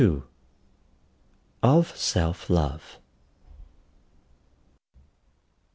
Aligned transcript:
OF 1.61 1.95
SELF 1.95 2.49
LOVE. 2.49 2.97